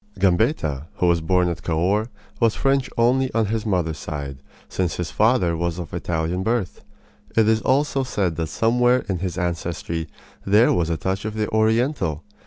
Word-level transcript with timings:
Gambetta, 0.17 0.87
who 0.95 1.05
was 1.05 1.21
born 1.21 1.47
at 1.47 1.61
Cahors, 1.61 2.07
was 2.39 2.55
French 2.55 2.89
only 2.97 3.31
on 3.35 3.45
his 3.45 3.67
mother's 3.67 3.99
side, 3.99 4.39
since 4.67 4.95
his 4.95 5.11
father 5.11 5.55
was 5.55 5.77
of 5.77 5.93
Italian 5.93 6.41
birth. 6.41 6.83
It 7.37 7.47
is 7.47 7.59
said 7.59 7.65
also 7.67 8.29
that 8.31 8.47
somewhere 8.47 9.05
in 9.07 9.19
his 9.19 9.37
ancestry 9.37 10.07
there 10.43 10.73
was 10.73 10.89
a 10.89 10.97
touch 10.97 11.23
of 11.23 11.35
the 11.35 11.47
Oriental. 11.49 12.23